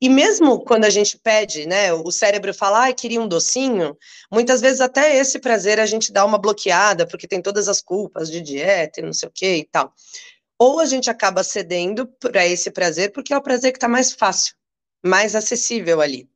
[0.00, 3.96] E mesmo quando a gente pede, né, o cérebro fala, ah, queria um docinho,
[4.30, 8.30] muitas vezes até esse prazer a gente dá uma bloqueada, porque tem todas as culpas
[8.30, 9.92] de dieta e não sei o que e tal.
[10.58, 14.12] Ou a gente acaba cedendo para esse prazer, porque é o prazer que está mais
[14.12, 14.54] fácil,
[15.04, 16.28] mais acessível ali.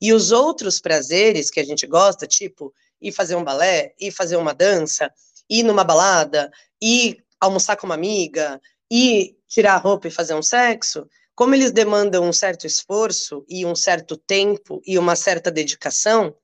[0.00, 4.36] E os outros prazeres que a gente gosta, tipo ir fazer um balé, ir fazer
[4.36, 5.12] uma dança,
[5.48, 10.42] ir numa balada, ir almoçar com uma amiga, ir tirar a roupa e fazer um
[10.42, 16.34] sexo, como eles demandam um certo esforço e um certo tempo e uma certa dedicação,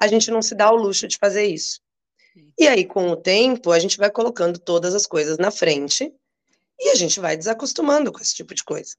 [0.00, 1.80] a gente não se dá o luxo de fazer isso.
[2.58, 6.12] E aí, com o tempo, a gente vai colocando todas as coisas na frente
[6.78, 8.96] e a gente vai desacostumando com esse tipo de coisa.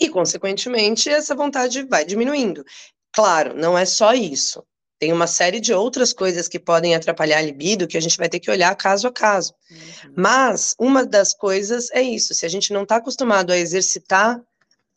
[0.00, 2.64] E, consequentemente, essa vontade vai diminuindo.
[3.12, 4.62] Claro, não é só isso.
[4.98, 8.28] Tem uma série de outras coisas que podem atrapalhar a libido que a gente vai
[8.28, 9.54] ter que olhar caso a caso.
[9.70, 10.14] Uhum.
[10.16, 14.40] Mas uma das coisas é isso: se a gente não está acostumado a exercitar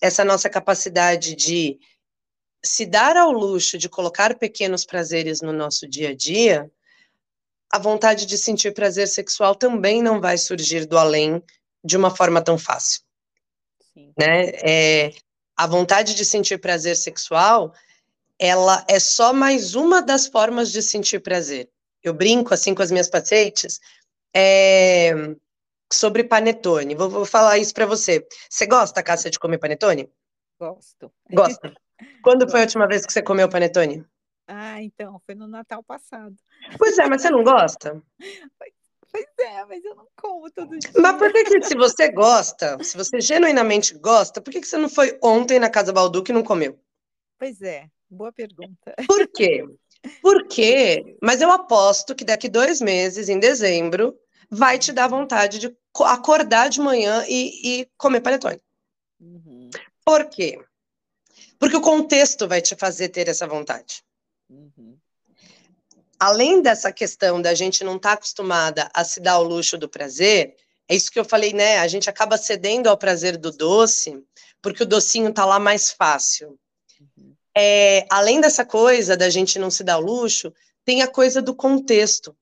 [0.01, 1.77] essa nossa capacidade de
[2.63, 6.71] se dar ao luxo de colocar pequenos prazeres no nosso dia a dia,
[7.71, 11.43] a vontade de sentir prazer sexual também não vai surgir do além
[11.83, 13.01] de uma forma tão fácil.
[13.93, 14.13] Sim.
[14.17, 14.51] Né?
[14.63, 15.13] É,
[15.55, 17.73] a vontade de sentir prazer sexual
[18.39, 21.69] ela é só mais uma das formas de sentir prazer.
[22.01, 23.79] Eu brinco assim com as minhas pacientes
[24.33, 25.11] é,
[25.91, 26.95] sobre panetone.
[26.95, 28.25] Vou, vou falar isso para você.
[28.49, 30.09] Você gosta, Cássia, de comer panetone?
[30.57, 31.11] Gosto.
[31.29, 31.73] Gosta.
[32.23, 32.51] Quando Gosto.
[32.51, 34.05] foi a última vez que você comeu panetone?
[34.47, 36.35] Ah, então, foi no Natal passado.
[36.77, 38.01] Pois é, mas você não gosta?
[39.11, 40.91] Pois é, mas eu não como todo dia.
[40.97, 44.77] Mas por que, que se você gosta, se você genuinamente gosta, por que, que você
[44.77, 46.79] não foi ontem na Casa Balduque e não comeu?
[47.37, 48.95] Pois é, Boa pergunta.
[49.07, 49.63] Por quê?
[50.21, 54.17] Porque, mas eu aposto que daqui dois meses, em dezembro,
[54.49, 58.59] vai te dar vontade de acordar de manhã e, e comer panetone.
[59.19, 59.69] Uhum.
[60.03, 60.59] Por quê?
[61.59, 64.01] Porque o contexto vai te fazer ter essa vontade.
[64.49, 64.97] Uhum.
[66.17, 69.89] Além dessa questão da gente não estar tá acostumada a se dar o luxo do
[69.89, 70.55] prazer,
[70.87, 71.79] é isso que eu falei, né?
[71.79, 74.17] A gente acaba cedendo ao prazer do doce,
[74.61, 76.57] porque o docinho tá lá mais fácil
[77.61, 80.53] é, além dessa coisa da gente não se dar o luxo,
[80.85, 82.33] tem a coisa do contexto.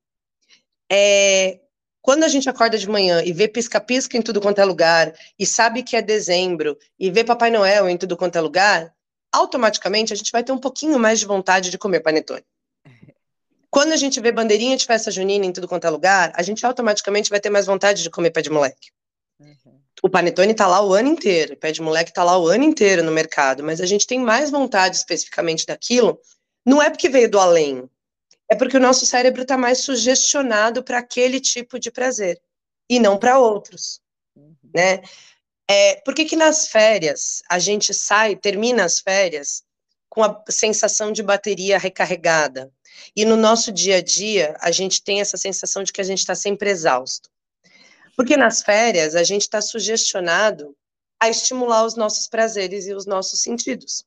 [0.92, 1.60] É,
[2.04, 5.44] quando a gente acorda de manhã e vê pisca-pisca em tudo quanto é lugar, e
[5.44, 8.94] sabe que é dezembro, e vê Papai Noel em tudo quanto é lugar,
[9.32, 12.46] automaticamente a gente vai ter um pouquinho mais de vontade de comer panetone.
[13.72, 16.64] Quando a gente vê bandeirinha de festa junina em tudo quanto é lugar, a gente
[16.64, 18.92] automaticamente vai ter mais vontade de comer pé de moleque.
[19.40, 22.48] Uhum o panetone está lá o ano inteiro, o pé de moleque está lá o
[22.48, 26.20] ano inteiro no mercado, mas a gente tem mais vontade especificamente daquilo,
[26.66, 27.90] não é porque veio do além,
[28.50, 32.42] é porque o nosso cérebro está mais sugestionado para aquele tipo de prazer
[32.90, 34.00] e não para outros,
[34.36, 34.56] uhum.
[34.74, 35.02] né?
[35.70, 39.64] É, por que, que nas férias a gente sai, termina as férias
[40.08, 42.72] com a sensação de bateria recarregada?
[43.14, 46.20] E no nosso dia a dia, a gente tem essa sensação de que a gente
[46.20, 47.30] está sempre exausto.
[48.18, 50.76] Porque nas férias a gente está sugestionado
[51.20, 54.04] a estimular os nossos prazeres e os nossos sentidos.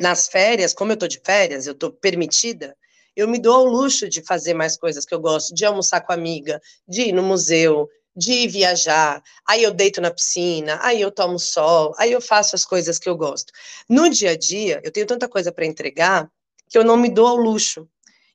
[0.00, 2.76] Nas férias, como eu estou de férias, eu estou permitida,
[3.16, 6.12] eu me dou ao luxo de fazer mais coisas que eu gosto, de almoçar com
[6.12, 11.10] a amiga, de ir no museu, de viajar, aí eu deito na piscina, aí eu
[11.10, 13.52] tomo sol, aí eu faço as coisas que eu gosto.
[13.88, 16.30] No dia a dia, eu tenho tanta coisa para entregar
[16.68, 17.88] que eu não me dou ao luxo.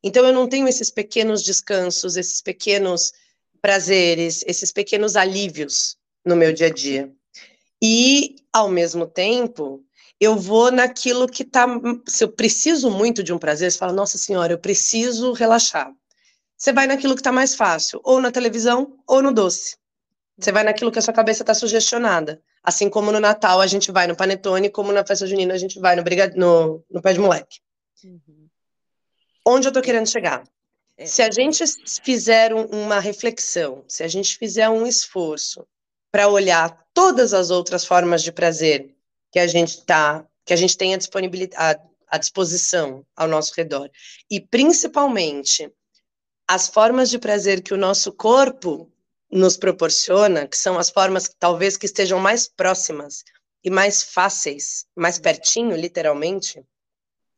[0.04, 3.12] Então eu não tenho esses pequenos descansos, esses pequenos
[3.65, 7.12] prazeres, esses pequenos alívios no meu dia a dia.
[7.82, 9.84] E, ao mesmo tempo,
[10.19, 11.65] eu vou naquilo que tá.
[12.08, 15.91] Se eu preciso muito de um prazer, você fala, nossa senhora, eu preciso relaxar.
[16.56, 19.78] Você vai naquilo que está mais fácil, ou na televisão, ou no doce.
[20.38, 22.39] Você vai naquilo que a sua cabeça está sugestionada.
[22.62, 25.80] Assim como no Natal a gente vai no panetone, como na festa junina a gente
[25.80, 26.36] vai no, brigad...
[26.36, 27.62] no, no pé de moleque.
[28.04, 28.47] Uhum.
[29.43, 30.43] Onde eu estou querendo chegar?
[30.98, 31.06] É.
[31.06, 31.64] Se a gente
[32.04, 35.68] fizer uma reflexão, se a gente fizer um esforço
[36.12, 38.96] para olhar todas as outras formas de prazer
[39.32, 43.89] que a gente tá, que a gente tem disponibilidade, à disposição ao nosso redor,
[44.30, 45.70] e principalmente
[46.48, 48.89] as formas de prazer que o nosso corpo
[49.30, 53.24] nos proporciona, que são as formas talvez que estejam mais próximas
[53.64, 56.64] e mais fáceis, mais pertinho, literalmente.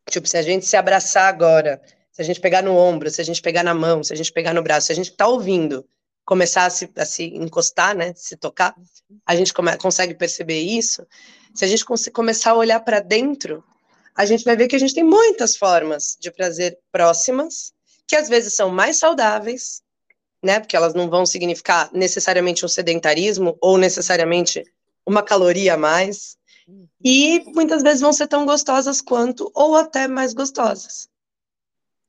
[0.08, 1.80] Tipo, se a gente se abraçar agora
[2.18, 4.32] se a gente pegar no ombro, se a gente pegar na mão, se a gente
[4.32, 5.86] pegar no braço, se a gente está ouvindo,
[6.24, 8.74] começar a se, a se, encostar, né, se tocar,
[9.24, 11.06] a gente come, consegue perceber isso.
[11.54, 13.62] Se a gente começar a olhar para dentro,
[14.16, 17.72] a gente vai ver que a gente tem muitas formas de prazer próximas,
[18.04, 19.80] que às vezes são mais saudáveis,
[20.42, 20.58] né?
[20.58, 24.64] Porque elas não vão significar necessariamente um sedentarismo ou necessariamente
[25.06, 26.36] uma caloria a mais.
[26.66, 26.88] Uhum.
[27.00, 31.08] E muitas vezes vão ser tão gostosas quanto, ou até mais gostosas.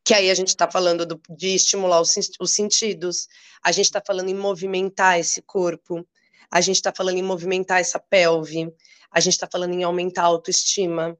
[0.09, 3.27] Que aí a gente está falando do, de estimular os, os sentidos,
[3.63, 6.03] a gente está falando em movimentar esse corpo,
[6.49, 8.73] a gente está falando em movimentar essa pelve,
[9.11, 11.15] a gente está falando em aumentar a autoestima.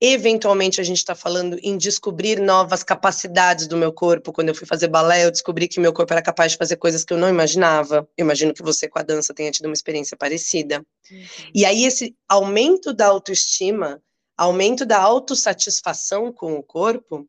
[0.00, 4.32] Eventualmente, a gente está falando em descobrir novas capacidades do meu corpo.
[4.32, 7.04] Quando eu fui fazer balé, eu descobri que meu corpo era capaz de fazer coisas
[7.04, 8.08] que eu não imaginava.
[8.16, 10.78] Eu imagino que você, com a dança, tenha tido uma experiência parecida.
[11.10, 11.26] Uhum.
[11.54, 14.02] E aí, esse aumento da autoestima,
[14.38, 17.28] aumento da autossatisfação com o corpo,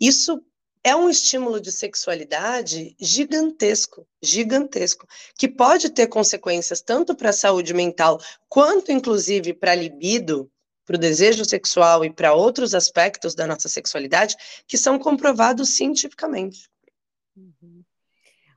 [0.00, 0.44] isso
[0.84, 5.06] é um estímulo de sexualidade gigantesco, gigantesco,
[5.38, 10.50] que pode ter consequências tanto para a saúde mental quanto, inclusive, para a libido,
[10.84, 14.34] para o desejo sexual e para outros aspectos da nossa sexualidade
[14.66, 16.68] que são comprovados cientificamente.
[17.36, 17.84] Uhum.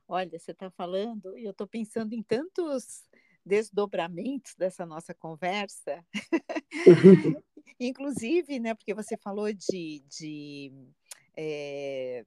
[0.08, 3.04] Olha, você está falando e eu estou pensando em tantos
[3.44, 6.04] desdobramentos dessa nossa conversa,
[7.78, 10.72] inclusive, né, porque você falou de, de
[11.36, 12.24] é,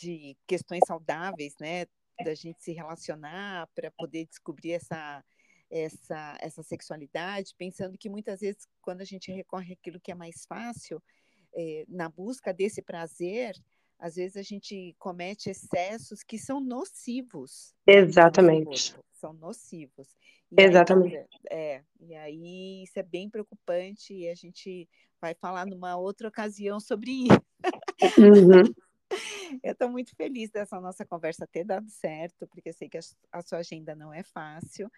[0.00, 1.86] de questões saudáveis, né?
[2.24, 5.24] Da gente se relacionar para poder descobrir essa,
[5.70, 10.44] essa, essa sexualidade, pensando que muitas vezes, quando a gente recorre àquilo que é mais
[10.46, 11.02] fácil,
[11.54, 13.54] é, na busca desse prazer,
[13.98, 17.74] às vezes a gente comete excessos que são nocivos.
[17.86, 18.96] Exatamente.
[19.12, 20.08] são nocivos.
[20.50, 21.16] E Exatamente.
[21.16, 24.88] Aí, é, e aí isso é bem preocupante e a gente
[25.20, 27.42] vai falar numa outra ocasião sobre isso.
[28.18, 28.74] Uhum.
[29.62, 33.00] Eu estou muito feliz dessa nossa conversa ter dado certo, porque eu sei que a,
[33.30, 34.90] a sua agenda não é fácil.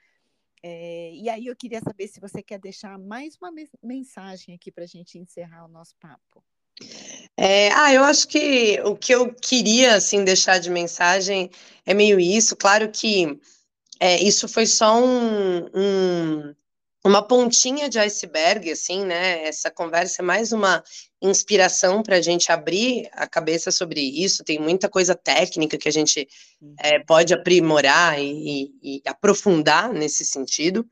[0.63, 3.53] É, e aí eu queria saber se você quer deixar mais uma
[3.83, 6.45] mensagem aqui para a gente encerrar o nosso papo.
[7.37, 11.51] É, ah, eu acho que o que eu queria assim deixar de mensagem
[11.85, 12.57] é meio isso.
[12.57, 13.39] Claro que
[14.01, 16.55] é, isso foi só um, um
[17.05, 19.47] uma pontinha de iceberg, assim, né?
[19.47, 20.83] Essa conversa é mais uma
[21.21, 24.43] inspiração para a gente abrir a cabeça sobre isso.
[24.43, 26.27] Tem muita coisa técnica que a gente
[26.79, 30.89] é, pode aprimorar e, e, e, aprofundar nesse sentido.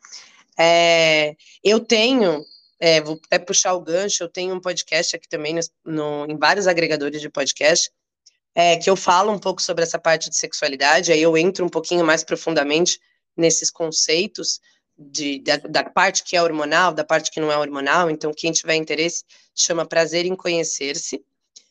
[0.58, 1.34] É,
[1.64, 2.44] eu tenho,
[2.78, 5.60] é, vou até puxar o gancho, eu tenho um podcast aqui também no,
[5.92, 7.90] no, em vários agregadores de podcast.
[8.54, 11.70] É, que eu falo um pouco sobre essa parte de sexualidade, aí eu entro um
[11.70, 13.00] pouquinho mais profundamente
[13.34, 14.60] nesses conceitos,
[15.10, 18.10] de, da, da, parte que é hormonal, da parte que não é hormonal.
[18.10, 19.24] Então, quem tiver interesse,
[19.54, 21.22] chama Prazer em Conhecer-se.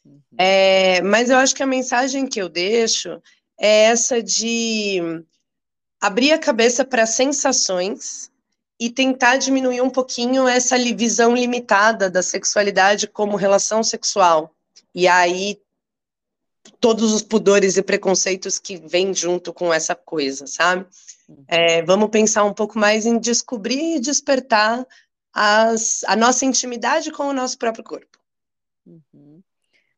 [0.06, 0.20] Uhum.
[0.38, 3.22] É, mas eu acho que a mensagem que eu deixo
[3.60, 5.24] é essa de
[6.00, 8.32] abrir a cabeça para sensações
[8.80, 14.56] e tentar diminuir um pouquinho essa visão limitada da sexualidade como relação sexual.
[14.94, 15.62] E aí
[16.80, 20.86] todos os pudores e preconceitos que vêm junto com essa coisa, sabe?
[21.48, 24.86] É, vamos pensar um pouco mais em descobrir e despertar
[25.34, 28.18] as, a nossa intimidade com o nosso próprio corpo.
[28.86, 29.42] Uhum.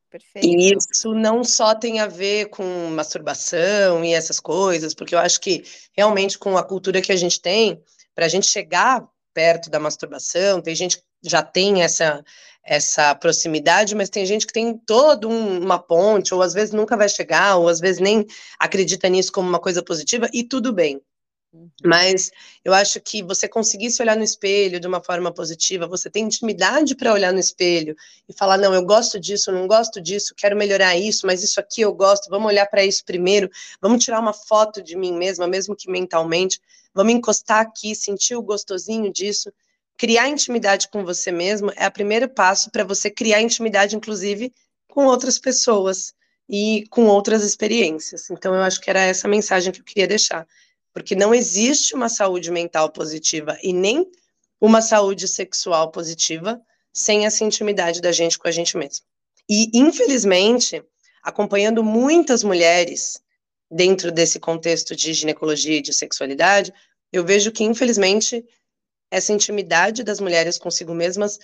[0.09, 0.47] Perfeito.
[0.47, 5.41] E isso não só tem a ver com masturbação e essas coisas, porque eu acho
[5.41, 7.81] que realmente com a cultura que a gente tem,
[8.13, 12.23] para a gente chegar perto da masturbação, tem gente que já tem essa,
[12.63, 16.95] essa proximidade, mas tem gente que tem toda um, uma ponte, ou às vezes nunca
[16.95, 18.23] vai chegar, ou às vezes nem
[18.59, 21.01] acredita nisso como uma coisa positiva, e tudo bem.
[21.53, 21.69] Uhum.
[21.85, 22.31] Mas
[22.65, 26.25] eu acho que você conseguir se olhar no espelho de uma forma positiva, você tem
[26.25, 27.95] intimidade para olhar no espelho
[28.27, 31.81] e falar: não, eu gosto disso, não gosto disso, quero melhorar isso, mas isso aqui
[31.81, 33.49] eu gosto, vamos olhar para isso primeiro,
[33.79, 36.59] vamos tirar uma foto de mim mesma, mesmo que mentalmente,
[36.93, 39.51] vamos encostar aqui, sentir o gostosinho disso.
[39.95, 44.51] Criar intimidade com você mesmo é o primeiro passo para você criar intimidade, inclusive,
[44.87, 46.15] com outras pessoas
[46.49, 48.29] e com outras experiências.
[48.31, 50.47] Então, eu acho que era essa mensagem que eu queria deixar
[50.93, 54.09] porque não existe uma saúde mental positiva e nem
[54.61, 56.61] uma saúde sexual positiva
[56.93, 59.03] sem essa intimidade da gente com a gente mesmo.
[59.49, 60.83] E, infelizmente,
[61.21, 63.21] acompanhando muitas mulheres
[63.69, 66.71] dentro desse contexto de ginecologia e de sexualidade,
[67.11, 68.45] eu vejo que, infelizmente,
[69.09, 71.39] essa intimidade das mulheres consigo mesmas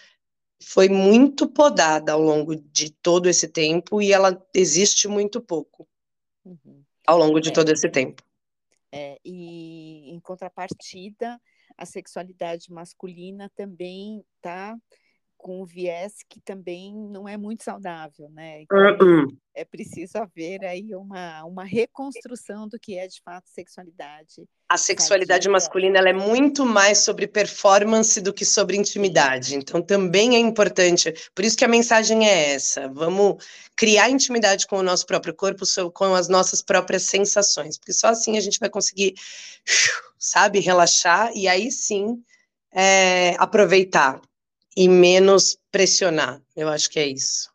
[0.62, 5.88] foi muito podada ao longo de todo esse tempo e ela existe muito pouco
[6.45, 6.84] uhum.
[7.08, 7.52] ao longo de é.
[7.52, 8.24] todo esse tempo.
[8.92, 11.40] É, e em contrapartida,
[11.78, 14.76] a sexualidade masculina também está
[15.40, 18.64] com um viés que também não é muito saudável, né?
[18.64, 19.38] Então, uh -uh.
[19.56, 24.44] é preciso haver aí uma, uma reconstrução do que é de fato sexualidade.
[24.68, 25.52] A sexualidade sadia.
[25.52, 29.56] masculina ela é muito mais sobre performance do que sobre intimidade.
[29.56, 31.14] Então também é importante.
[31.34, 32.90] Por isso que a mensagem é essa.
[32.90, 33.42] Vamos
[33.78, 35.64] criar intimidade com o nosso próprio corpo,
[35.94, 39.14] com as nossas próprias sensações, porque só assim a gente vai conseguir,
[40.20, 42.22] sabe, relaxar e aí sim
[42.74, 44.22] é, aproveitar
[44.80, 46.41] e menos pressionar.
[46.55, 47.53] Eu acho que é isso.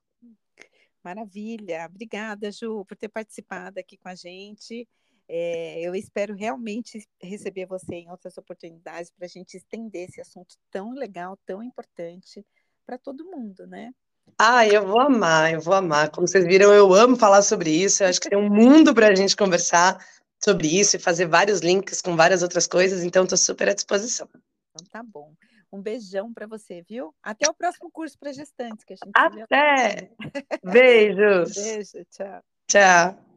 [1.02, 1.86] Maravilha.
[1.88, 4.86] Obrigada, Ju, por ter participado aqui com a gente.
[5.26, 10.54] É, eu espero realmente receber você em outras oportunidades para a gente estender esse assunto
[10.70, 12.44] tão legal, tão importante
[12.84, 13.90] para todo mundo, né?
[14.38, 16.10] Ah, eu vou amar, eu vou amar.
[16.10, 18.02] Como vocês viram, eu amo falar sobre isso.
[18.02, 19.98] Eu acho que tem um mundo para a gente conversar
[20.44, 24.28] sobre isso e fazer vários links com várias outras coisas, então estou super à disposição.
[24.74, 25.32] Então tá bom.
[25.74, 27.12] Um beijão para você, viu?
[27.20, 30.12] Até o próximo curso para gestantes que a gente Até.
[30.62, 31.52] Beijos.
[31.52, 32.42] Beijo, tchau.
[32.68, 33.33] Tchau.